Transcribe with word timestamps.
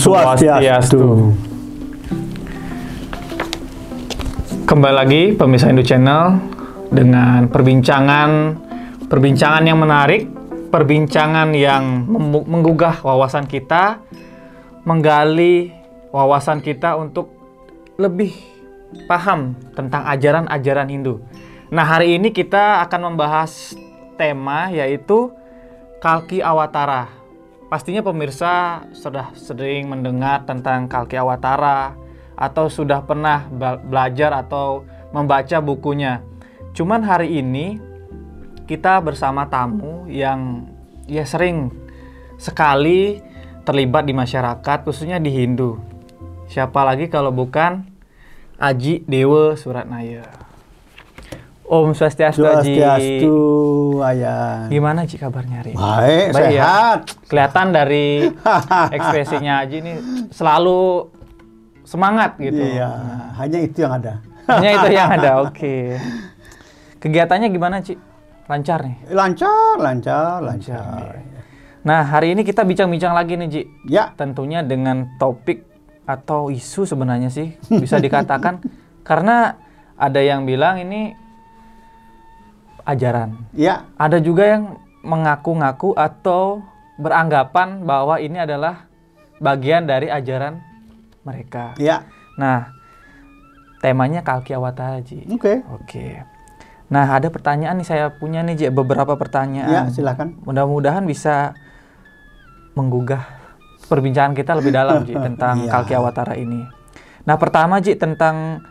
Swastiastu. 0.00 1.28
Kembali 4.64 4.94
lagi 4.96 5.22
pemirsa 5.36 5.68
Indo 5.68 5.84
Channel 5.84 6.40
dengan 6.88 7.44
perbincangan 7.52 8.56
perbincangan 9.12 9.60
yang 9.68 9.76
menarik, 9.76 10.24
perbincangan 10.72 11.52
yang 11.52 12.08
menggugah 12.48 13.04
wawasan 13.04 13.44
kita, 13.44 14.00
menggali 14.88 15.68
wawasan 16.16 16.64
kita 16.64 16.96
untuk 16.96 17.36
lebih 18.00 18.32
paham 19.04 19.52
tentang 19.76 20.08
ajaran-ajaran 20.08 20.88
Hindu. 20.88 21.20
Nah, 21.68 21.84
hari 21.84 22.16
ini 22.16 22.32
kita 22.32 22.80
akan 22.88 23.12
membahas 23.12 23.76
tema 24.16 24.72
yaitu 24.72 25.28
Kalki 26.00 26.40
Awatara. 26.40 27.19
Pastinya 27.70 28.02
pemirsa 28.02 28.82
sudah 28.90 29.30
sering 29.38 29.86
mendengar 29.86 30.42
tentang 30.42 30.90
Kalki 30.90 31.14
Awatara 31.14 31.94
atau 32.34 32.66
sudah 32.66 33.06
pernah 33.06 33.46
bela- 33.46 33.78
belajar 33.78 34.34
atau 34.34 34.82
membaca 35.14 35.62
bukunya. 35.62 36.18
Cuman 36.74 37.06
hari 37.06 37.38
ini 37.38 37.78
kita 38.66 38.98
bersama 38.98 39.46
tamu 39.46 40.10
yang 40.10 40.66
ya 41.06 41.22
sering 41.22 41.70
sekali 42.42 43.22
terlibat 43.62 44.02
di 44.02 44.18
masyarakat 44.18 44.78
khususnya 44.82 45.22
di 45.22 45.30
Hindu. 45.30 45.78
Siapa 46.50 46.82
lagi 46.82 47.06
kalau 47.06 47.30
bukan 47.30 47.86
Aji 48.58 49.06
Dewa 49.06 49.54
Suratnaya. 49.54 50.49
Om 51.70 51.94
Swastiastu. 51.94 52.42
Swastiastu, 52.42 53.38
ayah. 54.02 54.66
Gimana 54.66 55.06
Ci 55.06 55.14
kabarnya 55.14 55.62
hari 55.62 55.70
ini? 55.70 55.78
Baik, 55.78 56.26
Baik 56.34 56.50
ya. 56.50 56.62
sehat. 56.66 56.98
Kelihatan 57.30 57.66
dari 57.70 58.06
ekspresinya 58.98 59.62
Aji 59.62 59.76
ini 59.78 59.92
selalu 60.34 61.06
semangat 61.86 62.34
gitu. 62.42 62.58
Iya, 62.58 62.90
Nah, 62.90 63.30
hanya 63.38 63.58
itu 63.62 63.78
yang 63.80 63.94
ada. 63.94 64.18
hanya 64.50 64.70
itu 64.74 64.88
yang 64.90 65.08
ada. 65.14 65.30
Oke. 65.46 65.94
Kegiatannya 66.98 67.48
gimana, 67.48 67.78
Ci? 67.80 67.94
Lancar 68.50 68.82
nih. 68.82 68.96
Lancar, 69.14 69.78
lancar, 69.78 70.42
lancar. 70.42 71.22
Nah, 71.80 72.02
hari 72.02 72.34
ini 72.34 72.42
kita 72.42 72.66
bincang-bincang 72.66 73.14
lagi 73.14 73.38
nih, 73.38 73.46
Ji. 73.46 73.62
Ya, 73.86 74.10
Tentunya 74.12 74.66
dengan 74.66 75.06
topik 75.22 75.62
atau 76.02 76.50
isu 76.50 76.82
sebenarnya 76.82 77.30
sih 77.30 77.54
bisa 77.70 78.02
dikatakan 78.02 78.58
karena 79.06 79.54
ada 79.94 80.18
yang 80.18 80.42
bilang 80.42 80.82
ini 80.82 81.14
ajaran. 82.90 83.38
ya, 83.52 83.86
Ada 83.94 84.18
juga 84.18 84.44
yang 84.44 84.64
mengaku-ngaku 85.00 85.94
atau 85.94 86.60
beranggapan 86.96 87.82
bahwa 87.82 88.16
ini 88.16 88.36
adalah 88.36 88.84
bagian 89.38 89.84
dari 89.84 90.06
ajaran 90.06 90.60
mereka. 91.20 91.72
ya. 91.76 92.04
Nah, 92.36 92.72
temanya 93.78 94.20
Kalki 94.20 94.52
Awatara, 94.52 95.00
Ji. 95.00 95.24
Oke. 95.26 95.64
Oke. 95.70 96.20
Nah, 96.88 97.06
ada 97.08 97.28
pertanyaan 97.28 97.76
nih 97.76 97.86
saya 97.86 98.06
punya 98.10 98.42
nih, 98.42 98.56
Ji, 98.56 98.66
beberapa 98.68 99.12
Ya, 99.12 99.18
pertanyaan. 99.18 99.88
silakan. 99.88 100.36
Mudah-mudahan 100.42 101.04
bisa 101.04 101.54
menggugah 102.72 103.24
perbincangan 103.86 104.32
kita 104.32 104.52
lebih 104.54 104.72
dalam, 104.72 105.04
Ji, 105.04 105.14
tentang 105.26 105.64
Iya. 105.64 105.70
Kalki 105.70 105.94
Awatara 105.94 106.34
ini. 106.34 106.60
Nah, 107.24 107.36
pertama, 107.36 107.78
Ji, 107.78 107.94
tentang 107.94 108.64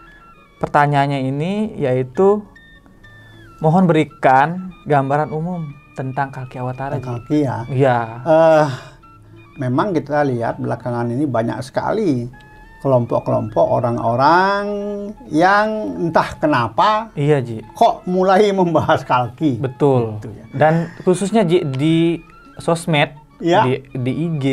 pertanyaannya 0.57 1.23
ini 1.23 1.51
yaitu 1.77 2.43
mohon 3.59 3.85
berikan 3.85 4.71
gambaran 4.87 5.29
umum 5.29 5.67
tentang 5.93 6.31
Kalki 6.31 6.57
Awatara, 6.57 6.95
Ji. 6.97 7.03
Kaki 7.03 7.37
ya. 7.43 7.57
Iya. 7.67 7.97
Eh, 8.23 8.67
memang 9.59 9.91
kita 9.91 10.23
lihat 10.23 10.57
belakangan 10.57 11.11
ini 11.11 11.27
banyak 11.27 11.59
sekali 11.59 12.31
kelompok-kelompok 12.79 13.59
orang-orang 13.59 14.63
yang 15.27 15.67
entah 15.99 16.39
kenapa 16.39 17.11
Iya, 17.11 17.43
Ji. 17.43 17.59
kok 17.75 18.07
mulai 18.07 18.55
membahas 18.55 19.03
kalki. 19.03 19.59
Betul. 19.59 20.15
Gitu 20.23 20.31
ya. 20.31 20.45
Dan 20.55 20.73
khususnya 21.03 21.43
Ji, 21.43 21.67
di 21.67 22.23
sosmed, 22.55 23.19
Iya. 23.43 23.67
di, 23.67 23.73
di 23.91 24.13
IG, 24.23 24.45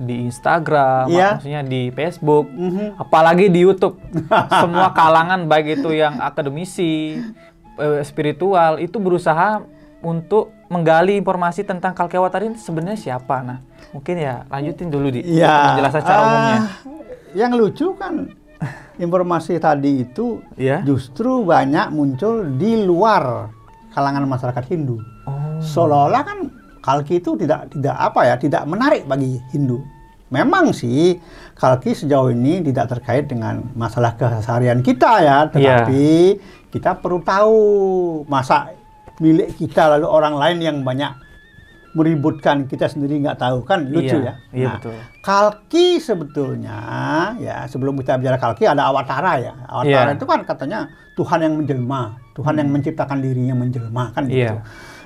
di 0.00 0.14
Instagram, 0.24 1.12
Iya. 1.12 1.36
maksudnya 1.36 1.60
di 1.60 1.92
Facebook, 1.92 2.48
Mhm. 2.48 2.96
apalagi 2.96 3.52
di 3.52 3.60
YouTube. 3.60 4.00
Semua 4.64 4.96
kalangan 4.96 5.44
baik 5.44 5.84
itu 5.84 5.92
yang 5.92 6.24
akademisi, 6.24 7.20
spiritual 8.04 8.78
itu 8.78 9.00
berusaha 9.00 9.64
untuk 10.02 10.50
menggali 10.66 11.14
informasi 11.14 11.62
tentang 11.62 11.94
Kalkewatari 11.94 12.50
ini 12.50 12.58
sebenarnya 12.58 12.98
siapa. 12.98 13.40
Nah, 13.40 13.62
mungkin 13.94 14.18
ya 14.18 14.44
lanjutin 14.50 14.90
dulu 14.90 15.08
di 15.14 15.20
Ya, 15.24 15.72
penjelasan 15.72 16.00
secara 16.02 16.20
ah, 16.20 16.26
umumnya. 16.26 16.60
Yang 17.32 17.52
lucu 17.56 17.86
kan 17.96 18.14
informasi 18.98 19.56
tadi 19.62 20.04
itu 20.04 20.42
Iya. 20.58 20.82
justru 20.84 21.42
banyak 21.46 21.90
muncul 21.94 22.44
di 22.58 22.82
luar 22.82 23.48
kalangan 23.94 24.26
masyarakat 24.26 24.64
Hindu. 24.68 24.98
Oh. 25.28 25.58
Seolah-olah 25.62 26.22
kan 26.26 26.38
kalki 26.82 27.22
itu 27.22 27.38
tidak 27.38 27.70
tidak 27.70 27.94
apa 27.94 28.20
ya, 28.26 28.34
tidak 28.36 28.62
menarik 28.66 29.06
bagi 29.06 29.38
Hindu. 29.54 29.80
Memang 30.32 30.72
sih 30.72 31.20
kalki 31.54 31.92
sejauh 31.92 32.32
ini 32.32 32.64
tidak 32.64 32.88
terkait 32.88 33.28
dengan 33.28 33.60
masalah 33.76 34.16
keseharian 34.16 34.80
kita 34.80 35.20
ya, 35.20 35.38
tetapi 35.46 36.40
kita 36.72 36.96
perlu 36.96 37.20
tahu 37.20 37.56
masa 38.24 38.72
milik 39.20 39.52
kita 39.54 39.92
lalu 39.92 40.08
orang 40.08 40.34
lain 40.34 40.58
yang 40.58 40.76
banyak 40.80 41.12
meributkan 41.92 42.64
kita 42.64 42.88
sendiri 42.88 43.20
nggak 43.20 43.36
tahu 43.36 43.60
kan 43.68 43.84
lucu 43.84 44.16
Iya, 44.16 44.32
ya. 44.32 44.34
iya 44.56 44.64
Nah, 44.64 44.74
betul. 44.80 44.96
Kalki 45.20 45.86
sebetulnya 46.00 46.78
ya 47.36 47.68
sebelum 47.68 48.00
kita 48.00 48.16
bicara 48.16 48.40
kalki 48.40 48.64
ada 48.64 48.88
awatara 48.88 49.36
ya. 49.36 49.52
Iya. 49.52 49.52
Awatara 49.68 50.10
itu 50.16 50.24
kan 50.24 50.40
katanya 50.48 50.88
Tuhan 51.12 51.44
yang 51.44 51.54
menjelma, 51.60 52.02
Tuhan 52.32 52.54
yang 52.56 52.72
menciptakan 52.72 53.20
dirinya 53.20 53.52
menjelma 53.52 54.04
kan 54.16 54.24
gitu. 54.24 54.56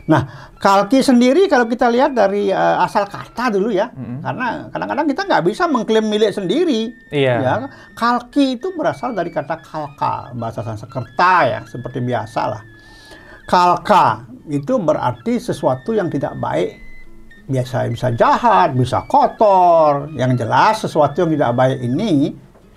Nah, 0.06 0.54
kalki 0.62 1.02
sendiri 1.02 1.50
kalau 1.50 1.66
kita 1.66 1.90
lihat 1.90 2.14
dari 2.14 2.46
eh, 2.54 2.76
asal 2.78 3.10
kata 3.10 3.50
dulu 3.50 3.74
ya, 3.74 3.90
Mm-mm. 3.90 4.22
karena 4.22 4.70
kadang-kadang 4.70 5.06
kita 5.10 5.22
nggak 5.26 5.44
bisa 5.50 5.66
mengklaim 5.66 6.06
milik 6.06 6.30
sendiri. 6.30 6.94
Iya. 7.10 7.34
Ya, 7.42 7.54
kalki 7.98 8.54
itu 8.54 8.70
berasal 8.78 9.18
dari 9.18 9.34
kata 9.34 9.58
kalka, 9.58 10.30
bahasa 10.38 10.62
Sanskerta 10.62 11.34
ya, 11.50 11.60
seperti 11.66 11.98
biasa 11.98 12.40
lah. 12.46 12.62
Kalka 13.46 14.26
itu 14.46 14.78
berarti 14.78 15.38
sesuatu 15.38 15.94
yang 15.94 16.10
tidak 16.10 16.38
baik. 16.38 16.82
Biasa 17.46 17.86
bisa 17.86 18.10
jahat, 18.10 18.74
bisa 18.74 19.06
kotor. 19.06 20.10
Yang 20.18 20.42
jelas 20.42 20.82
sesuatu 20.82 21.22
yang 21.22 21.30
tidak 21.34 21.50
baik 21.54 21.78
ini 21.78 22.34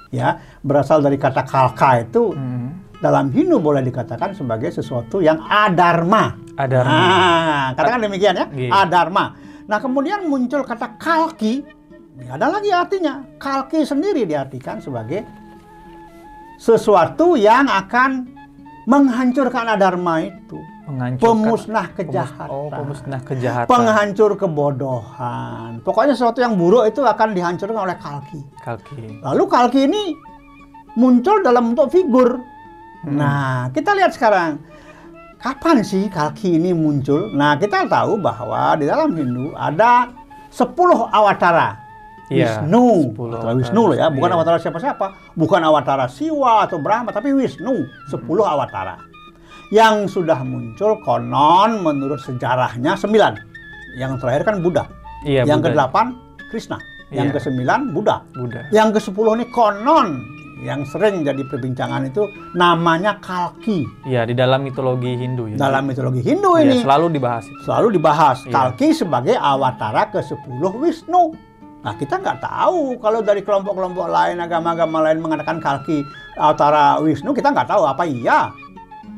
ya 0.10 0.38
berasal 0.62 1.02
dari 1.02 1.18
kata 1.18 1.46
kalka 1.46 2.06
itu 2.06 2.34
Hmm. 2.34 2.86
dalam 3.02 3.30
Hindu 3.34 3.58
boleh 3.62 3.82
dikatakan 3.82 4.34
sebagai 4.38 4.70
sesuatu 4.70 5.22
yang 5.22 5.42
adharma. 5.46 6.38
Adharma. 6.60 6.92
Nah, 6.92 7.68
katakan 7.72 8.00
demikian 8.04 8.36
ya, 8.36 8.46
Iya. 8.52 8.72
adharma. 8.84 9.26
Nah, 9.64 9.80
kemudian 9.80 10.28
muncul 10.28 10.68
kata 10.68 11.00
kalki. 11.00 11.64
Ya, 12.20 12.36
ada 12.36 12.52
lagi 12.52 12.68
artinya. 12.68 13.24
Kalki 13.40 13.88
sendiri 13.88 14.28
diartikan 14.28 14.84
sebagai 14.84 15.24
sesuatu 16.60 17.40
yang 17.40 17.72
akan 17.72 18.28
menghancurkan 18.84 19.72
adharma 19.72 20.28
itu. 20.28 20.60
Pemusnah 21.22 21.94
pemus- 21.94 21.98
kejahatan. 22.02 22.48
Oh, 22.50 22.68
pemusnah 22.68 23.22
kejahatan. 23.22 23.70
Penghancur 23.70 24.34
kebodohan. 24.36 25.86
Pokoknya 25.86 26.18
sesuatu 26.18 26.42
yang 26.42 26.58
buruk 26.58 26.90
itu 26.90 27.06
akan 27.06 27.38
dihancurkan 27.38 27.78
oleh 27.78 27.96
kalki. 27.96 28.42
Kalki. 28.58 29.22
Lalu 29.22 29.44
kalki 29.46 29.86
ini 29.86 30.18
muncul 30.98 31.46
dalam 31.46 31.72
bentuk 31.72 31.94
figur. 31.94 32.42
Nah, 33.06 33.70
kita 33.72 33.94
lihat 33.94 34.12
sekarang. 34.12 34.60
Kapan 35.40 35.80
sih 35.82 36.12
kalki 36.12 36.60
ini 36.60 36.76
muncul? 36.76 37.32
Nah, 37.32 37.56
kita 37.56 37.88
tahu 37.88 38.20
bahwa 38.20 38.76
di 38.76 38.84
dalam 38.84 39.16
Hindu 39.16 39.56
ada 39.56 40.12
10 40.52 40.68
awatara. 41.08 41.80
Iya, 42.28 42.60
Wisnu. 42.62 43.16
10 43.16 43.40
Awatara 43.40 43.54
Wisnu 43.56 43.82
loh 43.90 43.98
ya, 43.98 44.08
bukan 44.12 44.30
Iya. 44.30 44.36
awatara 44.38 44.58
siapa-siapa. 44.60 45.06
Bukan 45.34 45.62
awatara 45.64 46.06
Siwa 46.12 46.68
atau 46.68 46.78
Brahma, 46.78 47.16
tapi 47.16 47.32
Wisnu. 47.32 47.88
10 48.12 48.44
awatara. 48.46 49.00
Yang 49.72 50.20
sudah 50.20 50.44
muncul 50.44 51.00
konon 51.02 51.82
menurut 51.82 52.20
sejarahnya 52.20 53.00
9. 53.00 53.40
Yang 53.96 54.20
terakhir 54.20 54.44
kan 54.44 54.56
Buddha. 54.60 54.86
Iya, 55.24 55.48
yang 55.48 55.64
Buddha. 55.64 55.88
ke-8 55.88 55.96
Krishna. 56.52 56.78
Yang 57.10 57.32
Iya. 57.32 57.34
ke-9 57.40 57.64
Buddha. 57.96 58.16
Buddha. 58.36 58.62
Yang 58.76 58.90
ke-10 59.00 59.26
ini 59.40 59.46
konon 59.50 60.08
yang 60.60 60.84
sering 60.84 61.24
jadi 61.24 61.40
perbincangan 61.48 62.12
itu 62.12 62.28
namanya 62.52 63.16
Kalki. 63.24 63.88
Iya, 64.04 64.28
di 64.28 64.36
dalam 64.36 64.68
mitologi 64.68 65.16
Hindu 65.16 65.48
ya. 65.48 65.56
Dalam 65.56 65.88
mitologi 65.88 66.20
Hindu 66.20 66.60
Iya, 66.60 66.64
ini 66.68 66.76
selalu 66.84 67.16
dibahas 67.16 67.46
itu. 67.48 67.62
selalu 67.64 67.88
dibahas 67.96 68.38
Iya. 68.44 68.52
Kalki 68.52 68.88
sebagai 68.92 69.36
awatara 69.40 70.12
ke-10 70.12 70.62
Wisnu. 70.80 71.24
Nah, 71.80 71.96
kita 71.96 72.20
nggak 72.20 72.44
tahu 72.44 73.00
kalau 73.00 73.24
dari 73.24 73.40
kelompok-kelompok 73.40 74.12
lain, 74.12 74.44
agama-agama 74.44 75.00
lain 75.08 75.24
mengatakan 75.24 75.64
Kalki 75.64 76.04
awatara 76.36 77.00
Wisnu, 77.00 77.32
kita 77.32 77.56
nggak 77.56 77.72
tahu 77.72 77.88
apa 77.88 78.04
iya. 78.04 78.52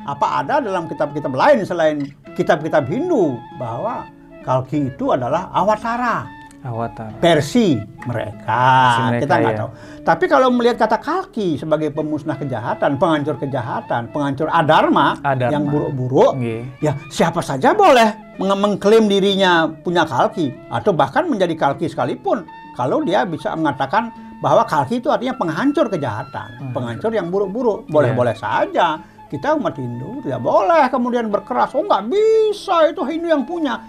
Apa 0.06 0.42
ada 0.42 0.58
dalam 0.62 0.86
kitab-kitab 0.90 1.30
lain 1.34 1.62
selain 1.66 2.06
kitab-kitab 2.38 2.86
Hindu 2.86 3.38
bahwa 3.58 4.06
Kalki 4.46 4.90
itu 4.90 5.10
adalah 5.14 5.50
awatara. 5.54 6.26
Avatar. 6.62 7.18
versi 7.18 7.74
mereka. 8.06 8.62
Versi 8.86 9.00
mereka, 9.10 9.22
kita 9.26 9.34
nggak 9.34 9.54
ya. 9.54 9.58
tahu. 9.58 9.70
Tapi 10.02 10.24
kalau 10.26 10.48
melihat 10.54 10.76
kata 10.78 10.98
kalki 10.98 11.58
sebagai 11.58 11.90
pemusnah 11.90 12.38
kejahatan, 12.38 12.98
penghancur 13.02 13.34
kejahatan, 13.38 14.10
penghancur 14.14 14.46
adharma, 14.46 15.18
Adharma. 15.22 15.50
yang 15.50 15.66
buruk-buruk, 15.66 16.38
Nggih. 16.38 16.62
ya 16.78 16.94
siapa 17.10 17.42
saja 17.42 17.74
boleh 17.74 18.38
menge- 18.38 18.60
mengklaim 18.62 19.06
dirinya 19.06 19.66
punya 19.68 20.06
kalki 20.06 20.54
atau 20.70 20.94
bahkan 20.94 21.26
menjadi 21.26 21.54
kalki 21.58 21.90
sekalipun 21.90 22.46
kalau 22.78 23.02
dia 23.02 23.26
bisa 23.26 23.52
mengatakan 23.58 24.10
bahwa 24.42 24.66
kalki 24.66 24.98
itu 24.98 25.06
artinya 25.06 25.38
penghancur 25.38 25.86
kejahatan, 25.86 26.74
penghancur 26.74 27.14
yang 27.14 27.30
buruk-buruk, 27.30 27.86
boleh-boleh 27.86 28.34
saja. 28.34 28.98
Kita 29.30 29.56
umat 29.56 29.72
Hindu 29.78 30.20
tidak 30.20 30.44
boleh 30.44 30.84
kemudian 30.92 31.32
berkeras, 31.32 31.72
oh 31.72 31.80
nggak 31.80 32.04
bisa 32.10 32.90
itu 32.90 33.00
Hindu 33.06 33.32
yang 33.32 33.46
punya. 33.48 33.80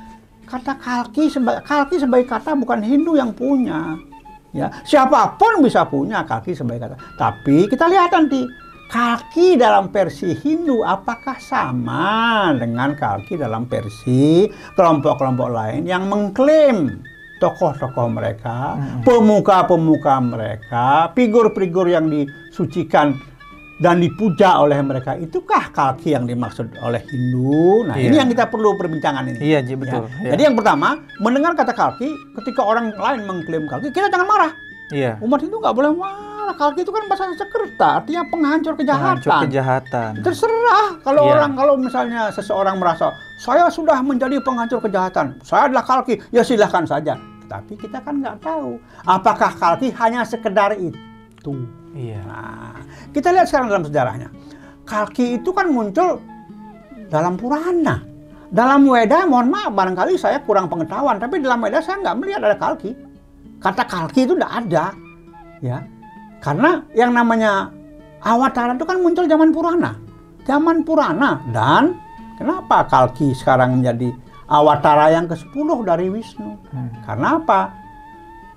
Kata 0.43 0.77
kalki 0.77 1.31
sebagai 1.31 1.63
kalki 1.65 1.95
sebagai 1.97 2.27
kata 2.27 2.53
bukan 2.53 2.83
Hindu 2.83 3.15
yang 3.17 3.31
punya. 3.33 3.97
Ya, 4.53 4.69
siapa 4.85 5.33
pun 5.41 5.65
bisa 5.65 5.81
punya 5.89 6.21
kalki 6.27 6.53
sebagai 6.53 6.91
kata. 6.91 6.97
Tapi 7.17 7.65
kita 7.65 7.89
lihat 7.89 8.13
nanti 8.13 8.45
kalki 8.93 9.57
dalam 9.57 9.89
versi 9.89 10.37
Hindu 10.37 10.85
apakah 10.85 11.41
sama 11.41 12.53
dengan 12.53 12.93
kalki 12.93 13.33
dalam 13.33 13.65
versi 13.65 14.45
kelompok-kelompok 14.77 15.49
lain 15.49 15.89
yang 15.89 16.05
mengklaim 16.05 17.01
tokoh-tokoh 17.41 18.07
mereka, 18.07 18.79
pemuka-pemuka 19.03 20.15
mereka, 20.23 21.11
figur-figur 21.11 21.91
yang 21.91 22.07
disucikan 22.07 23.19
dan 23.81 23.97
dipuja 23.97 24.61
oleh 24.61 24.77
mereka 24.81 25.17
itukah 25.17 25.73
kalki 25.73 26.13
yang 26.13 26.29
dimaksud 26.29 26.69
oleh 26.77 27.01
Hindu? 27.09 27.89
Nah, 27.89 27.97
ini 27.97 28.13
Iya. 28.13 28.21
yang 28.21 28.29
kita 28.29 28.45
perlu 28.49 28.77
perbincangan 28.77 29.25
ini. 29.33 29.39
Iya, 29.41 29.59
Ji, 29.65 29.73
betul. 29.73 30.05
Ya. 30.05 30.29
Iya. 30.29 30.31
Jadi 30.37 30.41
yang 30.45 30.55
pertama, 30.57 31.01
mendengar 31.17 31.57
kata 31.57 31.73
kalki, 31.73 32.09
ketika 32.41 32.61
orang 32.61 32.93
lain 32.93 33.25
mengklaim 33.25 33.65
kalki, 33.65 33.89
kita 33.89 34.13
jangan 34.13 34.27
marah. 34.29 34.51
Iya. 34.93 35.17
Umat 35.23 35.41
Hindu 35.41 35.57
nggak 35.57 35.73
boleh 35.73 35.89
marah. 35.95 36.53
Kalki 36.53 36.83
itu 36.83 36.91
kan 36.91 37.07
bahasa 37.07 37.31
Sanskerta, 37.33 38.03
artinya 38.03 38.27
penghancur 38.27 38.75
kejahatan. 38.75 39.23
Penghancur 39.23 39.47
kejahatan. 39.47 40.11
Terserah 40.21 40.87
kalau 41.01 41.21
Iya. 41.25 41.31
orang 41.39 41.51
kalau 41.55 41.73
misalnya 41.79 42.21
seseorang 42.29 42.75
merasa 42.77 43.15
saya 43.39 43.71
sudah 43.71 44.03
menjadi 44.03 44.43
penghancur 44.43 44.83
kejahatan, 44.83 45.39
saya 45.41 45.71
adalah 45.71 45.81
kalki, 45.81 46.19
ya 46.29 46.43
silahkan 46.43 46.83
saja. 46.83 47.15
Tetapi 47.47 47.73
kita 47.79 48.03
kan 48.03 48.19
nggak 48.21 48.43
tahu 48.43 48.75
apakah 49.07 49.55
kalki 49.55 49.89
hanya 49.95 50.27
sekedar 50.27 50.75
itu. 50.75 50.93
Iya. 51.93 52.23
Nah, 52.23 52.79
kita 53.11 53.35
lihat 53.35 53.51
sekarang 53.51 53.67
dalam 53.67 53.83
sejarahnya. 53.83 54.29
Kalki 54.87 55.39
itu 55.41 55.51
kan 55.51 55.67
muncul 55.67 56.23
dalam 57.11 57.35
Purana. 57.35 58.03
Dalam 58.53 58.85
Weda, 58.85 59.25
mohon 59.25 59.49
maaf, 59.49 59.73
barangkali 59.73 60.13
saya 60.13 60.37
kurang 60.45 60.69
pengetahuan, 60.69 61.17
tapi 61.17 61.41
dalam 61.41 61.57
Weda 61.65 61.81
saya 61.81 62.05
nggak 62.05 62.17
melihat 62.21 62.41
ada 62.45 62.53
kalki. 62.53 62.93
Kata 63.57 63.81
kalki 63.89 64.29
itu 64.29 64.37
nggak 64.37 64.53
ada, 64.65 64.93
ya. 65.57 65.81
Karena 66.37 66.85
yang 66.93 67.17
namanya 67.17 67.73
Awatara 68.21 68.77
itu 68.77 68.85
kan 68.85 69.01
muncul 69.01 69.25
zaman 69.25 69.49
Purana, 69.49 69.97
zaman 70.45 70.85
Purana. 70.85 71.41
Dan 71.49 71.97
kenapa 72.37 72.85
kalki 72.85 73.33
sekarang 73.33 73.81
menjadi 73.81 74.13
Awatara 74.45 75.09
yang 75.09 75.25
ke-10 75.25 75.67
dari 75.81 76.13
Wisnu? 76.13 76.53
Hmm. 76.69 76.93
Karena 77.01 77.41
apa? 77.41 77.73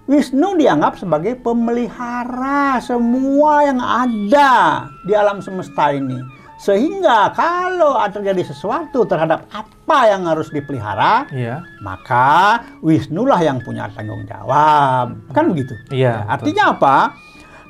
Wisnu 0.07 0.55
dianggap 0.55 1.03
sebagai 1.03 1.35
pemelihara 1.43 2.79
semua 2.79 3.67
yang 3.67 3.83
ada 3.83 4.87
di 5.03 5.11
alam 5.11 5.43
semesta 5.43 5.91
ini. 5.91 6.15
Sehingga 6.63 7.35
kalau 7.35 7.99
terjadi 8.09 8.47
sesuatu 8.47 9.03
terhadap 9.03 9.51
apa 9.51 9.99
yang 10.09 10.25
harus 10.31 10.47
dipelihara, 10.55 11.27
Iya. 11.35 11.61
maka 11.83 12.63
Wisnu 12.87 13.27
lah 13.27 13.43
yang 13.43 13.59
punya 13.67 13.91
tanggung 13.93 14.23
jawab. 14.31 15.19
Kan 15.35 15.51
begitu? 15.51 15.75
Iya, 15.91 16.23
Ya, 16.23 16.31
artinya 16.31 16.73
apa? 16.73 16.97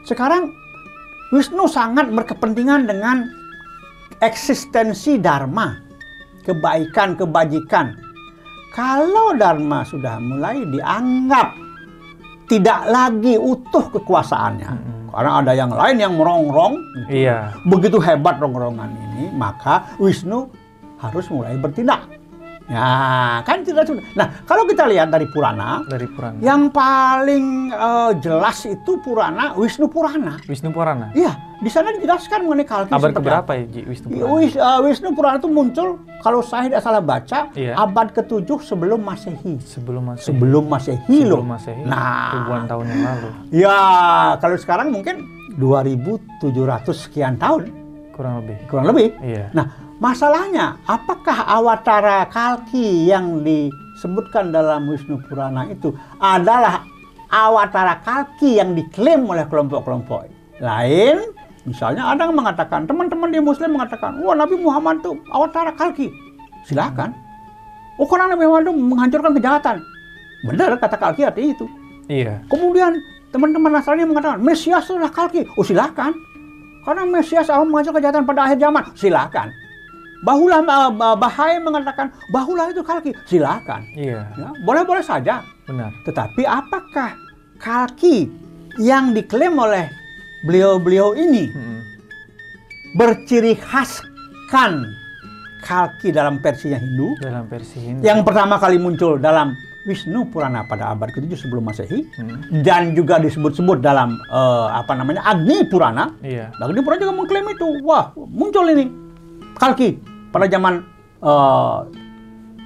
Sekarang 0.04 0.52
Wisnu 1.32 1.66
sangat 1.66 2.12
berkepentingan 2.12 2.84
dengan 2.86 3.26
eksistensi 4.20 5.16
Dharma, 5.18 5.80
kebaikan, 6.44 7.16
kebajikan. 7.16 7.96
Kalau 8.76 9.32
Dharma 9.34 9.82
sudah 9.88 10.20
mulai 10.20 10.62
dianggap 10.68 11.65
tidak 12.46 12.80
lagi 12.88 13.34
utuh 13.36 13.90
kekuasaannya, 13.92 14.70
karena 15.12 15.30
ada 15.42 15.52
yang 15.52 15.70
lain 15.74 15.96
yang 16.00 16.14
merongrong, 16.16 16.74
gitu. 17.04 17.26
Iya. 17.26 17.52
begitu 17.66 17.98
hebat 18.00 18.40
rongrongan 18.40 18.90
ini, 18.94 19.30
maka 19.34 19.92
Wisnu 20.00 20.48
harus 20.96 21.28
mulai 21.28 21.60
bertindak. 21.60 22.15
Ya, 22.66 22.90
kan 23.40 23.62
tidak 23.62 23.86
sudah. 23.86 24.02
Nah, 24.12 24.26
kalau 24.42 24.66
kita 24.66 24.84
lihat 24.84 25.06
dari 25.06 25.22
Purana, 25.24 25.86
Dari 25.86 26.02
Purana. 26.04 26.34
yang 26.40 26.66
paling 26.66 27.70
eh, 27.70 28.12
jelas 28.18 28.58
itu 28.62 28.98
Purana, 28.98 29.54
Wisnu 29.54 29.86
Purana. 29.86 30.34
Wisnu 30.44 30.70
Purana. 30.70 31.10
Iya, 31.12 31.30
di 31.56 31.68
sana 31.68 31.94
dijelaskan 31.94 32.42
mengenai 32.42 32.66
kalki. 32.66 32.90
Abad 32.90 33.10
keberapa 33.12 33.46
apa. 33.46 33.54
ya, 33.54 33.64
Ji? 33.66 33.80
Wisnu 33.84 34.06
Purana. 34.10 34.30
Wis- 34.34 34.58
eh, 34.58 34.78
Wisnu 34.82 35.08
Purana 35.12 35.36
itu 35.36 35.46
muncul 35.46 35.88
kalau 36.18 36.42
saya 36.42 36.66
tidak 36.66 36.82
salah 36.82 36.98
baca 37.00 37.38
Iya. 37.52 37.78
abad 37.78 38.10
ke-7 38.10 38.50
sebelum 38.60 38.98
Masehi. 39.00 39.62
Sebelum 39.62 40.02
Masehi. 40.04 40.26
Sebelum 40.26 40.64
Masehi 40.66 41.18
loh. 41.22 41.38
Sebelum 41.38 41.48
Masehi. 41.48 41.82
Nah. 41.86 42.34
Ribuan 42.34 42.62
tahun 42.66 42.84
yang 42.84 43.02
lalu. 43.04 43.28
Ya, 43.54 43.78
kalau 44.36 44.56
sekarang 44.56 44.90
mungkin 44.90 45.22
2700 45.54 46.42
sekian 46.98 47.36
tahun 47.36 47.70
Kurang 48.10 48.40
lebih. 48.40 48.56
kurang 48.66 48.86
lebih. 48.90 49.12
Iya. 49.20 49.52
Nah, 49.52 49.66
masalahnya 49.98 50.76
apakah 50.84 51.46
awatara 51.46 52.28
kalki 52.28 53.08
yang 53.08 53.40
disebutkan 53.42 54.52
dalam 54.52 54.88
Wisnu 54.88 55.20
Purana 55.24 55.68
itu 55.68 55.92
adalah 56.20 56.84
awatara 57.32 58.00
kalki 58.04 58.60
yang 58.60 58.76
diklaim 58.76 59.26
oleh 59.26 59.44
kelompok-kelompok 59.48 60.28
lain? 60.60 61.20
Misalnya 61.66 62.14
ada 62.14 62.30
yang 62.30 62.38
mengatakan, 62.38 62.86
teman-teman 62.86 63.34
di 63.34 63.42
Muslim 63.42 63.74
mengatakan, 63.74 64.22
wah 64.22 64.38
Nabi 64.38 64.54
Muhammad 64.54 65.02
itu 65.02 65.18
awatara 65.34 65.74
kalki. 65.74 66.06
Silakan. 66.62 67.10
Oh, 67.98 68.06
karena 68.06 68.38
Nabi 68.38 68.46
Muhammad 68.46 68.70
itu 68.70 68.74
menghancurkan 68.78 69.32
kejahatan. 69.34 69.76
Benar 70.46 70.78
kata 70.78 70.94
kalki 70.94 71.26
artinya 71.26 71.50
itu. 71.58 71.66
Iya. 72.06 72.38
Kemudian 72.46 72.94
teman-teman 73.34 73.74
Nasrani 73.74 74.06
mengatakan 74.06 74.38
Mesias 74.38 74.86
itu 74.86 74.94
adalah 74.94 75.10
kalki. 75.10 75.42
Oh 75.58 75.66
silakan. 75.66 76.14
Karena 76.86 77.02
Mesias 77.02 77.50
akan 77.50 77.66
menghancurkan 77.66 77.98
kejahatan 77.98 78.22
pada 78.22 78.40
akhir 78.46 78.58
zaman. 78.62 78.84
Silakan. 78.94 79.48
Bahulah 80.26 80.58
Bah- 80.90 81.14
Bahai 81.14 81.56
mengatakan 81.56 82.10
bahulah 82.28 82.66
itu 82.68 82.82
kalki. 82.82 83.14
Silakan. 83.24 83.86
Iya. 83.94 84.26
Ya, 84.34 84.48
boleh-boleh 84.60 85.00
saja. 85.00 85.46
Benar. 85.64 85.94
Tetapi 86.02 86.42
apakah 86.42 87.14
kalki 87.56 88.26
yang 88.76 89.14
diklaim 89.14 89.54
oleh 89.54 89.86
beliau-beliau 90.42 91.14
ini 91.14 91.48
Mm-mm. 91.48 91.78
berciri 92.94 93.54
khaskan 93.54 94.84
kalki 95.62 96.10
dalam 96.10 96.38
versinya 96.38 96.76
Hindu? 96.76 97.14
Dalam 97.18 97.46
versi 97.46 97.78
Hindu. 97.78 98.02
Yang 98.02 98.20
pertama 98.22 98.58
kali 98.58 98.76
muncul 98.76 99.16
dalam 99.16 99.54
Wisnu 99.86 100.26
Purana 100.26 100.66
pada 100.66 100.90
abad 100.90 101.08
ke-7 101.08 101.46
sebelum 101.46 101.62
Masehi 101.62 102.02
Hmm. 102.18 102.42
dan 102.60 102.90
juga 102.92 103.22
disebut-sebut 103.22 103.78
dalam 103.78 104.18
eh, 104.26 104.68
apa 104.68 104.90
namanya 104.92 105.22
Agni 105.22 105.62
Purana. 105.62 106.10
Iya. 106.18 106.50
Agni 106.58 106.82
Purana 106.82 106.98
juga 107.00 107.14
mengklaim 107.14 107.46
itu. 107.48 107.68
Wah, 107.86 108.10
muncul 108.18 108.66
ini 108.66 108.90
Kalki 109.54 109.94
pada 110.36 110.46
zaman 110.52 110.84
eh, 111.24 111.78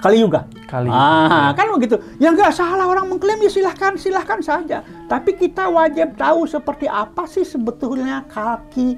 Kali 0.01 0.17
Yuga. 0.17 0.49
Kali. 0.65 0.89
Ah, 0.89 1.53
kan 1.53 1.69
begitu. 1.77 1.95
Yang 2.17 2.33
nggak 2.41 2.53
salah 2.57 2.89
orang 2.89 3.05
mengklaim 3.05 3.37
ya 3.45 3.51
silahkan, 3.53 3.93
silahkan 4.01 4.41
saja. 4.41 4.81
Tapi 5.05 5.37
kita 5.37 5.69
wajib 5.69 6.17
tahu 6.17 6.49
seperti 6.49 6.89
apa 6.89 7.29
sih 7.29 7.45
sebetulnya 7.45 8.25
Kalki 8.25 8.97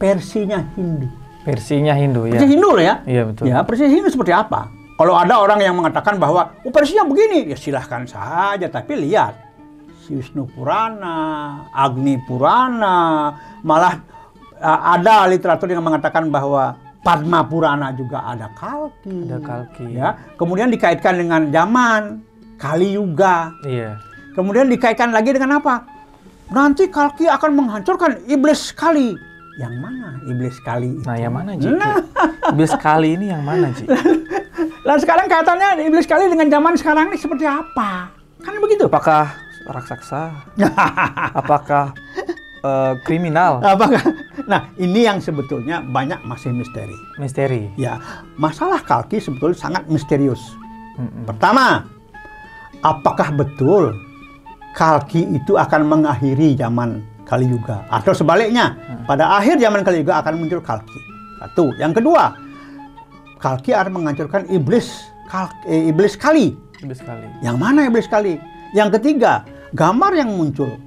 versinya 0.00 0.64
Hindu. 0.72 1.04
Versinya 1.44 1.92
Hindu 1.92 2.24
ya. 2.32 2.40
Versi 2.40 2.48
Hindu 2.48 2.68
loh 2.72 2.80
ya. 2.82 2.94
Iya 3.04 3.22
betul. 3.28 3.44
Ya, 3.44 3.60
versi 3.60 3.84
Hindu 3.92 4.08
seperti 4.08 4.32
apa? 4.32 4.72
Kalau 4.98 5.14
ada 5.14 5.38
orang 5.38 5.62
yang 5.62 5.78
mengatakan 5.78 6.18
bahwa 6.18 6.58
oh, 6.64 6.72
versinya 6.74 7.06
begini, 7.06 7.52
ya 7.52 7.56
silahkan 7.60 8.02
saja. 8.08 8.66
Tapi 8.66 8.98
lihat, 8.98 9.36
si 10.02 10.16
Wisnu 10.16 10.48
Purana, 10.48 11.62
Agni 11.70 12.18
Purana, 12.26 13.30
malah 13.62 14.00
uh, 14.58 14.80
ada 14.98 15.30
literatur 15.30 15.70
yang 15.70 15.84
mengatakan 15.86 16.26
bahwa 16.32 16.87
Padma 17.02 17.46
Purana 17.46 17.94
juga 17.94 18.26
ada 18.26 18.50
kalki. 18.58 19.30
Ada 19.30 19.38
kalki. 19.40 19.86
Ya, 19.94 20.18
kemudian 20.34 20.68
dikaitkan 20.68 21.14
dengan 21.18 21.48
zaman 21.54 22.22
Kali 22.58 22.98
Yuga. 22.98 23.54
Iya. 23.62 24.02
Kemudian 24.34 24.66
dikaitkan 24.66 25.14
lagi 25.14 25.30
dengan 25.30 25.62
apa? 25.62 25.86
Nanti 26.50 26.90
kalki 26.90 27.30
akan 27.30 27.50
menghancurkan 27.54 28.26
iblis 28.26 28.74
kali. 28.74 29.14
Yang 29.58 29.74
mana 29.82 30.08
iblis 30.26 30.56
kali? 30.62 30.94
itu? 30.94 31.06
Nah, 31.06 31.16
yang 31.18 31.34
mana 31.34 31.50
Ji? 31.58 31.66
Nah. 31.70 31.98
Iblis 32.54 32.72
kali 32.78 33.18
ini 33.18 33.26
yang 33.34 33.42
mana 33.42 33.74
Ji? 33.74 33.84
Lah 34.86 34.96
sekarang 34.96 35.26
kaitannya 35.28 35.84
iblis 35.84 36.06
kali 36.08 36.30
dengan 36.30 36.48
zaman 36.48 36.72
sekarang 36.78 37.12
ini 37.12 37.18
seperti 37.18 37.44
apa? 37.44 38.08
Kan 38.40 38.56
begitu. 38.62 38.86
Apakah 38.86 39.34
raksasa? 39.68 40.32
Apakah 41.40 41.92
eh, 42.64 42.92
kriminal? 43.04 43.60
Apakah? 43.60 44.00
Nah, 44.48 44.72
ini 44.80 45.04
yang 45.04 45.20
sebetulnya 45.20 45.84
banyak 45.84 46.24
masih 46.24 46.56
misteri. 46.56 46.96
Misteri. 47.20 47.68
Ya, 47.76 48.00
masalah 48.40 48.80
kalki 48.80 49.20
sebetulnya 49.20 49.60
sangat 49.60 49.84
misterius. 49.92 50.40
Mm-mm. 50.96 51.28
Pertama, 51.28 51.84
apakah 52.82 53.30
betul 53.36 53.92
Kalki 54.72 55.26
itu 55.34 55.58
akan 55.58 55.90
mengakhiri 55.90 56.54
zaman 56.54 57.02
Kali 57.28 57.44
Yuga 57.44 57.84
atau 57.92 58.16
sebaliknya 58.16 58.78
pada 59.04 59.36
akhir 59.36 59.60
zaman 59.60 59.84
Kali 59.84 60.00
Yuga 60.00 60.24
akan 60.24 60.40
muncul 60.40 60.64
Kalki. 60.64 61.00
Satu. 61.44 61.70
Yang 61.76 62.00
kedua, 62.00 62.32
Kalki 63.36 63.76
akan 63.76 64.00
menghancurkan 64.00 64.48
iblis 64.48 65.12
Kal- 65.28 65.52
eh, 65.68 65.92
iblis 65.92 66.16
Kali. 66.16 66.56
Iblis 66.80 66.98
sekali. 67.04 67.26
Yang 67.44 67.56
mana 67.58 67.90
iblis 67.90 68.08
Kali? 68.08 68.38
Yang 68.72 68.98
ketiga, 68.98 69.44
gambar 69.74 70.14
yang 70.14 70.30
muncul. 70.32 70.78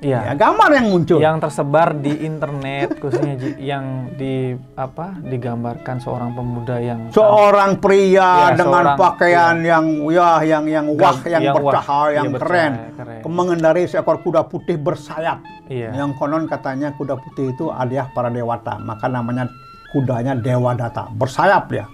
Ya, 0.00 0.24
Iya. 0.24 0.32
gambar 0.32 0.70
yang 0.72 0.86
muncul. 0.88 1.20
Yang 1.20 1.36
tersebar 1.44 1.92
di 1.92 2.24
internet 2.24 2.96
khususnya 2.96 3.36
yang 3.60 4.08
di 4.10 4.56
apa 4.72 5.12
digambarkan 5.20 6.00
seorang 6.00 6.32
pemuda 6.32 6.80
yang 6.80 7.12
seorang 7.12 7.76
pria 7.76 8.48
Ya, 8.48 8.56
dengan 8.56 8.96
seorang- 8.96 8.98
pakaian 8.98 9.56
yang 9.60 9.84
ya 10.08 10.40
yang 10.40 10.64
yang 10.64 10.86
wah 10.90 11.20
yang, 11.22 11.42
yang 11.44 11.54
bercahaya 11.54 12.16
yang 12.16 12.26
Iya, 12.26 12.40
keren. 12.40 12.72
keren. 12.96 13.20
mengendarai 13.22 13.84
seekor 13.84 14.18
kuda 14.18 14.48
putih 14.48 14.74
bersayap 14.74 15.44
Iya. 15.68 15.92
yang 15.92 16.16
konon 16.16 16.48
katanya 16.48 16.96
kuda 16.96 17.20
putih 17.20 17.52
itu 17.52 17.68
hadiah 17.68 18.08
para 18.10 18.32
dewata 18.32 18.80
maka 18.80 19.04
namanya 19.04 19.52
kudanya 19.92 20.32
dewa 20.32 20.72
data 20.72 21.12
bersayap 21.12 21.68
dia 21.68 21.84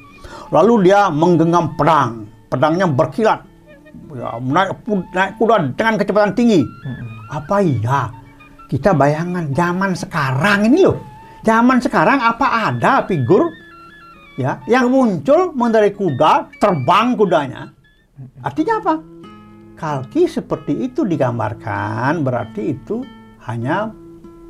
lalu 0.49 0.87
dia 0.87 1.11
menggenggam 1.11 1.75
pedang 1.75 2.25
pedangnya 2.47 2.87
berkilat 2.87 3.43
ya, 4.13 4.39
naik, 4.39 4.79
naik 5.11 5.33
kuda 5.37 5.75
dengan 5.75 5.95
kecepatan 5.97 6.33
tinggi 6.33 6.63
apa 7.31 7.57
iya? 7.63 8.11
Kita 8.67 8.91
bayangan 8.93 9.55
zaman 9.55 9.95
sekarang 9.95 10.67
ini 10.67 10.83
loh. 10.83 10.99
Zaman 11.47 11.79
sekarang 11.79 12.19
apa 12.19 12.71
ada 12.71 13.07
figur 13.07 13.47
ya 14.35 14.59
yang 14.67 14.91
muncul 14.91 15.55
mengendarai 15.55 15.95
kuda 15.95 16.51
terbang 16.59 17.15
kudanya? 17.15 17.71
Artinya 18.43 18.83
apa? 18.83 18.95
Kalki 19.77 20.27
seperti 20.27 20.89
itu 20.91 21.05
digambarkan 21.05 22.25
berarti 22.25 22.75
itu 22.75 23.05
hanya 23.47 23.93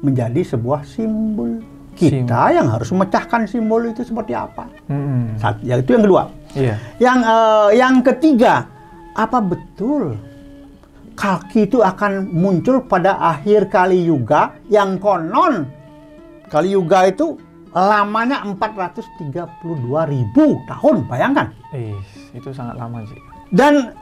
menjadi 0.00 0.56
sebuah 0.56 0.86
simbol. 0.86 1.60
Kita 1.96 2.52
yang 2.52 2.68
harus 2.68 2.92
memecahkan 2.92 3.48
simbol 3.48 3.88
itu 3.88 4.04
seperti 4.04 4.36
apa? 4.36 4.68
Mm-mm. 4.88 5.40
Sat- 5.40 5.64
ya 5.64 5.80
itu 5.80 5.96
yang 5.96 6.04
kedua. 6.04 6.22
Iya. 6.56 6.76
yang 6.96 7.18
eh, 7.20 7.68
yang 7.76 7.94
ketiga 8.00 8.64
apa 9.12 9.44
betul 9.44 10.16
kalki 11.16 11.64
itu 11.64 11.80
akan 11.80 12.28
muncul 12.30 12.84
pada 12.84 13.16
akhir 13.18 13.66
kali 13.66 14.04
yuga 14.04 14.52
yang 14.68 15.00
konon 15.00 15.64
kali 16.46 16.76
yuga 16.76 17.08
itu 17.08 17.40
lamanya 17.72 18.44
432 18.44 19.42
ribu 20.06 20.46
tahun 20.64 20.96
bayangkan 21.04 21.48
Ih, 21.72 21.96
itu 22.32 22.48
sangat 22.52 22.76
lama 22.76 23.04
sih. 23.04 23.18
dan 23.50 23.92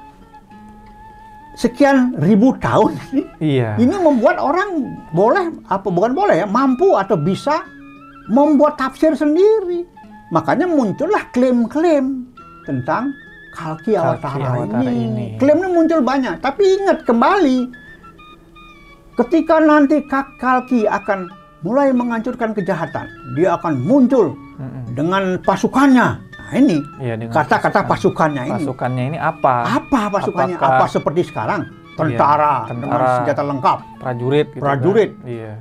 sekian 1.54 2.18
ribu 2.18 2.54
tahun 2.58 2.98
ini 3.10 3.22
Iya. 3.38 3.78
ini 3.78 3.94
membuat 3.94 4.42
orang 4.42 4.98
boleh 5.10 5.54
apa 5.70 5.86
bukan 5.86 6.10
boleh 6.12 6.42
ya 6.42 6.46
mampu 6.46 6.98
atau 6.98 7.14
bisa 7.14 7.62
membuat 8.26 8.74
tafsir 8.74 9.14
sendiri 9.14 9.86
makanya 10.34 10.66
muncullah 10.66 11.22
klaim-klaim 11.30 12.26
tentang 12.66 13.14
kalki, 13.54 13.94
Kalki 13.94 13.96
awatara, 13.96 14.48
Awatara 14.52 14.82
ini. 14.84 15.04
ini. 15.06 15.26
klaimnya 15.36 15.70
muncul 15.70 16.00
banyak 16.00 16.34
tapi 16.38 16.62
ingat 16.76 16.98
kembali 17.02 17.58
ketika 19.16 19.56
nanti 19.58 20.02
Kak 20.02 20.36
kalki 20.36 20.84
akan 20.84 21.30
mulai 21.62 21.90
menghancurkan 21.90 22.52
kejahatan 22.52 23.06
dia 23.32 23.54
akan 23.54 23.78
muncul 23.80 24.34
Mm-mm. 24.54 24.92
dengan 24.92 25.38
pasukannya 25.40 26.08
nah 26.18 26.52
ini 26.52 26.76
Iya, 26.98 27.14
dengan 27.16 27.32
kata-kata 27.32 27.80
pasukan. 27.80 27.88
pasukannya 27.88 28.42
ini 28.44 28.54
Pasukannya 28.60 29.04
ini 29.06 29.18
apa? 29.18 29.54
apa 29.72 30.00
pasukannya 30.12 30.56
Apakah- 30.56 30.76
apa 30.76 30.84
seperti 30.86 31.22
sekarang 31.24 31.60
tentara, 31.94 32.54
Iya, 32.60 32.68
dengan 32.68 32.84
tentara. 32.90 33.16
senjata 33.16 33.42
lengkap 33.44 33.78
Prajurit 33.96 34.46
gitu 34.50 34.60
Prajurit. 34.60 35.10
kan? 35.14 35.30
Iya. 35.30 35.52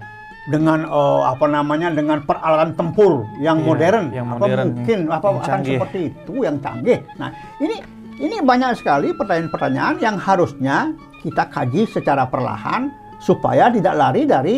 Dengan 0.44 0.84
eh, 0.84 1.22
apa 1.24 1.46
namanya 1.48 1.88
dengan 1.92 2.20
peralatan 2.24 2.76
tempur 2.76 3.24
yang 3.40 3.64
Iya, 3.64 3.68
modern 3.68 4.04
yang 4.12 4.28
apa 4.28 4.44
modern, 4.44 4.68
mungkin 4.76 5.00
apa 5.08 5.24
yang 5.24 5.38
akan 5.40 5.48
canggih. 5.48 5.78
seperti 5.80 6.00
itu 6.12 6.34
yang 6.44 6.58
canggih 6.60 7.00
nah 7.16 7.30
ini 7.64 7.76
ini 8.20 8.36
banyak 8.44 8.76
sekali 8.78 9.16
pertanyaan-pertanyaan 9.16 9.96
yang 10.04 10.16
harusnya 10.20 10.92
kita 11.24 11.48
kaji 11.48 11.88
secara 11.88 12.28
perlahan 12.28 12.92
supaya 13.18 13.72
tidak 13.72 13.96
lari 13.96 14.28
dari 14.28 14.56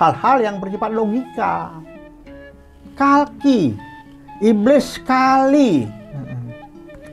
hal-hal 0.00 0.40
yang 0.40 0.56
bersifat 0.56 0.90
logika 0.90 1.76
kalki 2.96 3.76
iblis 4.40 5.00
kali. 5.04 5.84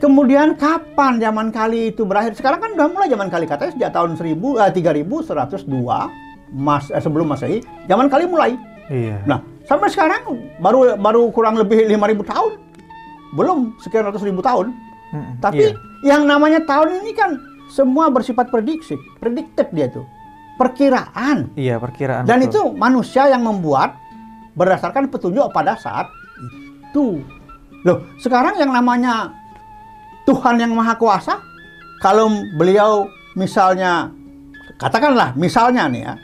Kemudian 0.00 0.52
kapan 0.56 1.16
zaman 1.16 1.48
kali 1.48 1.88
itu 1.88 2.04
berakhir? 2.04 2.36
Sekarang 2.36 2.60
kan 2.60 2.76
udah 2.76 2.88
mulai 2.92 3.08
zaman 3.08 3.32
kali 3.32 3.48
katanya 3.48 3.72
sejak 3.72 3.90
tahun 3.96 4.20
1000 4.20 4.36
eh, 4.60 4.70
3102 4.76 6.23
Mas 6.54 6.88
eh, 6.94 7.02
sebelum 7.02 7.26
Masehi, 7.26 7.60
zaman 7.90 8.06
kali 8.06 8.30
mulai. 8.30 8.54
Iya. 8.86 9.26
Nah, 9.26 9.42
sampai 9.66 9.90
sekarang 9.90 10.22
baru 10.62 10.94
baru 10.94 11.28
kurang 11.34 11.58
lebih 11.58 11.90
5000 11.90 12.22
tahun. 12.22 12.52
Belum 13.34 13.74
sekian 13.82 14.06
ratus 14.06 14.22
ribu 14.22 14.38
tahun. 14.38 14.70
Mm-mm. 15.10 15.34
Tapi 15.42 15.74
Iya. 15.74 15.74
yang 16.06 16.22
namanya 16.24 16.62
tahun 16.62 17.02
ini 17.02 17.12
kan 17.12 17.34
semua 17.66 18.06
bersifat 18.06 18.54
prediksi, 18.54 18.94
prediktif 19.18 19.66
dia 19.74 19.90
tuh. 19.90 20.06
Perkiraan. 20.54 21.50
Iya, 21.58 21.82
perkiraan. 21.82 22.22
Dan 22.30 22.46
betul. 22.46 22.50
itu 22.50 22.60
manusia 22.78 23.26
yang 23.26 23.42
membuat 23.42 23.98
berdasarkan 24.54 25.10
petunjuk 25.10 25.50
pada 25.50 25.74
saat 25.74 26.06
itu. 26.94 27.18
Loh, 27.82 28.06
sekarang 28.22 28.54
yang 28.62 28.70
namanya 28.70 29.34
Tuhan 30.24 30.62
yang 30.62 30.70
Maha 30.72 30.94
Kuasa, 30.94 31.42
kalau 31.98 32.30
beliau 32.54 33.10
misalnya, 33.34 34.14
katakanlah 34.78 35.34
misalnya 35.34 35.90
nih 35.90 36.02
ya, 36.06 36.14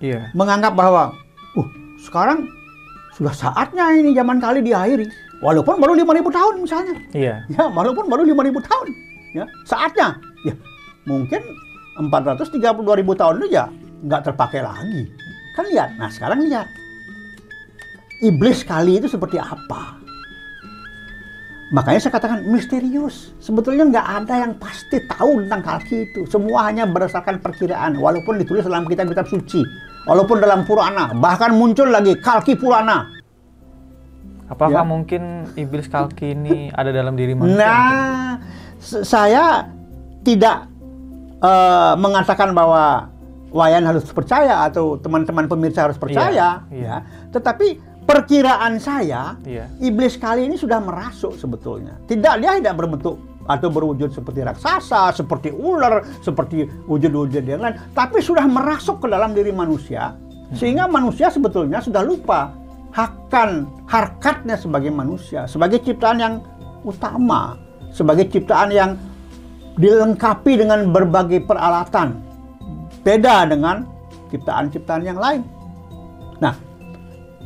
Iya. 0.00 0.32
menganggap 0.32 0.72
bahwa, 0.72 1.12
uh, 1.60 1.68
sekarang 2.00 2.48
sudah 3.20 3.36
saatnya 3.36 3.92
ini 4.00 4.16
zaman 4.16 4.40
kali 4.40 4.64
diakhiri. 4.64 5.04
Walaupun 5.40 5.80
baru 5.80 5.96
5000 5.96 6.32
tahun 6.32 6.54
misalnya. 6.60 6.96
Iya. 7.16 7.34
Ya, 7.48 7.64
walaupun 7.68 8.08
baru 8.08 8.24
5000 8.24 8.60
tahun. 8.64 8.88
Ya, 9.36 9.44
saatnya. 9.64 10.16
Ya, 10.44 10.56
mungkin 11.04 11.40
432 12.00 12.96
ribu 12.96 13.12
tahun 13.12 13.44
itu 13.44 13.60
ya 13.60 13.68
nggak 14.04 14.32
terpakai 14.32 14.64
lagi. 14.64 15.04
Kan 15.52 15.68
lihat. 15.68 15.90
Nah, 16.00 16.08
sekarang 16.08 16.40
lihat. 16.48 16.68
Iblis 18.20 18.64
kali 18.68 19.00
itu 19.00 19.08
seperti 19.08 19.40
apa? 19.40 19.96
Makanya 21.72 22.00
saya 22.02 22.12
katakan 22.16 22.44
misterius. 22.48 23.32
Sebetulnya 23.40 23.88
nggak 23.88 24.06
ada 24.24 24.34
yang 24.44 24.52
pasti 24.60 25.00
tahu 25.08 25.44
tentang 25.46 25.62
kalki 25.62 26.04
itu. 26.04 26.26
Semua 26.28 26.68
hanya 26.68 26.84
berdasarkan 26.84 27.40
perkiraan. 27.40 27.96
Walaupun 27.96 28.42
ditulis 28.42 28.66
dalam 28.66 28.84
kitab-kitab 28.84 29.24
suci. 29.24 29.62
Walaupun 30.08 30.40
dalam 30.40 30.64
Purana. 30.64 31.12
Bahkan 31.12 31.50
muncul 31.56 31.92
lagi 31.92 32.16
kalki 32.20 32.56
Purana. 32.56 33.08
Apakah 34.50 34.82
Ya. 34.82 34.88
mungkin 34.88 35.46
iblis 35.54 35.86
kalki 35.86 36.34
ini 36.34 36.74
ada 36.74 36.90
dalam 36.90 37.14
diri 37.14 37.38
manusia? 37.38 37.62
Nah, 37.62 38.30
saya 38.80 39.70
tidak 40.26 40.66
eh, 41.40 41.94
mengatakan 41.96 42.52
bahwa 42.52 43.08
Wayan 43.50 43.82
harus 43.82 44.06
percaya 44.14 44.62
atau 44.62 44.94
teman-teman 44.94 45.50
pemirsa 45.50 45.90
harus 45.90 45.98
percaya, 45.98 46.62
iya. 46.70 47.02
ya. 47.02 47.26
Tetapi 47.34 47.82
perkiraan 48.06 48.78
saya, 48.78 49.34
Iya. 49.42 49.66
iblis 49.82 50.14
kali 50.14 50.46
ini 50.46 50.54
sudah 50.54 50.78
merasuk 50.78 51.34
sebetulnya. 51.34 51.98
Tidak 52.06 52.38
dia 52.38 52.54
tidak 52.62 52.78
berbentuk 52.78 53.18
atau 53.48 53.68
berwujud 53.72 54.12
seperti 54.12 54.44
raksasa, 54.44 55.14
seperti 55.16 55.52
ular, 55.54 56.04
seperti 56.20 56.68
wujud-wujud 56.84 57.44
yang 57.44 57.64
lain, 57.64 57.76
tapi 57.96 58.20
sudah 58.20 58.44
merasuk 58.44 59.00
ke 59.00 59.06
dalam 59.08 59.32
diri 59.32 59.50
manusia 59.54 60.16
sehingga 60.50 60.90
manusia 60.90 61.30
sebetulnya 61.30 61.78
sudah 61.78 62.02
lupa 62.02 62.50
akan 62.90 63.70
harkatnya 63.86 64.58
sebagai 64.58 64.90
manusia, 64.90 65.46
sebagai 65.46 65.78
ciptaan 65.78 66.18
yang 66.18 66.34
utama, 66.82 67.54
sebagai 67.94 68.26
ciptaan 68.26 68.74
yang 68.74 68.90
dilengkapi 69.78 70.58
dengan 70.58 70.90
berbagai 70.90 71.46
peralatan. 71.46 72.18
Beda 73.06 73.46
dengan 73.46 73.86
ciptaan-ciptaan 74.34 75.02
yang 75.06 75.22
lain. 75.22 75.46
Nah, 76.42 76.58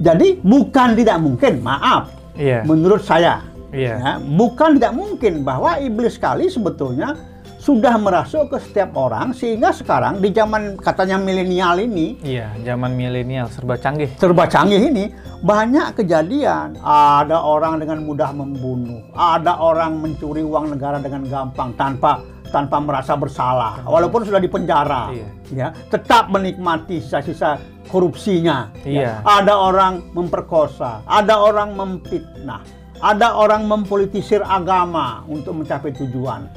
jadi 0.01 0.41
bukan 0.41 0.97
tidak 0.97 1.19
mungkin, 1.21 1.61
maaf, 1.61 2.09
Iya. 2.35 2.65
menurut 2.65 3.05
saya, 3.05 3.45
Iya. 3.75 3.95
ya, 3.97 4.13
bukan 4.23 4.79
tidak 4.79 4.95
mungkin 4.95 5.43
bahwa 5.43 5.75
iblis 5.77 6.15
sekali 6.15 6.47
sebetulnya 6.47 7.19
sudah 7.59 7.97
merasuk 7.97 8.47
ke 8.47 8.61
setiap 8.61 8.93
orang 8.93 9.33
sehingga 9.33 9.73
sekarang 9.73 10.21
di 10.21 10.29
zaman 10.31 10.77
katanya 10.77 11.17
milenial 11.17 11.81
ini 11.81 12.21
Iya, 12.21 12.53
zaman 12.63 12.93
milenial 12.93 13.49
serba 13.49 13.75
canggih. 13.75 14.13
serba 14.15 14.45
canggih 14.45 14.85
ini 14.85 15.05
banyak 15.41 15.97
kejadian 15.97 16.77
ada 16.79 17.41
orang 17.41 17.77
dengan 17.79 18.05
mudah 18.05 18.31
membunuh 18.31 19.01
ada 19.11 19.57
orang 19.57 19.97
mencuri 19.97 20.41
uang 20.41 20.71
negara 20.71 21.01
dengan 21.01 21.25
gampang 21.25 21.73
tanpa 21.75 22.21
tanpa 22.47 22.79
merasa 22.79 23.17
bersalah 23.17 23.81
walaupun 23.83 24.23
sudah 24.23 24.39
dipenjara 24.39 25.09
Iya. 25.11 25.29
ya 25.51 25.69
tetap 25.89 26.29
menikmati 26.29 27.01
sisa-sisa 27.01 27.57
korupsinya 27.89 28.77
ya. 28.79 28.93
Iya. 28.93 29.13
ada 29.25 29.57
orang 29.57 30.05
memperkosa 30.13 31.01
ada 31.03 31.41
orang 31.41 31.73
memfitnah 31.73 32.61
ada 33.05 33.37
orang 33.37 33.69
mempolitisir 33.69 34.41
agama 34.41 35.21
untuk 35.29 35.61
mencapai 35.61 35.93
tujuan 35.93 36.49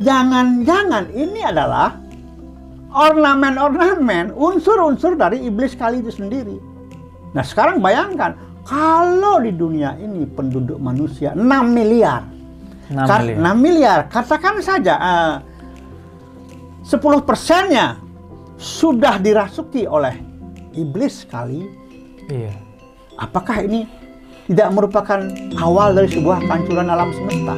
jangan-jangan 0.00 1.12
ini 1.12 1.44
adalah 1.44 1.92
ornamen-ornamen, 2.90 4.34
unsur-unsur 4.34 5.14
dari 5.14 5.46
iblis 5.46 5.78
kali 5.78 6.02
itu 6.02 6.10
sendiri. 6.10 6.58
Nah 7.30 7.44
sekarang 7.46 7.78
bayangkan, 7.78 8.34
kalau 8.66 9.38
di 9.38 9.54
dunia 9.54 9.94
ini 9.94 10.26
penduduk 10.26 10.82
manusia 10.82 11.30
6 11.38 11.46
miliar, 11.70 12.26
6 12.90 13.06
Ka- 13.06 13.22
miliar. 13.22 13.38
6 13.38 13.56
miliar, 13.62 13.98
katakan 14.10 14.58
saja 14.58 14.94
eh, 14.98 15.34
10 16.82 17.22
persennya 17.22 17.94
sudah 18.58 19.22
dirasuki 19.22 19.86
oleh 19.86 20.18
iblis 20.74 21.22
kali, 21.30 21.62
Iya. 22.26 22.58
apakah 23.14 23.62
ini 23.62 23.86
tidak 24.50 24.74
merupakan 24.74 25.20
awal 25.62 25.94
dari 25.94 26.10
sebuah 26.10 26.42
kehancuran 26.42 26.90
alam 26.90 27.14
semesta? 27.14 27.54